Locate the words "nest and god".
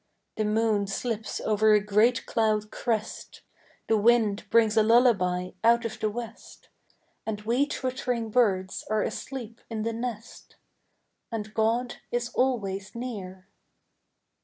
9.93-11.97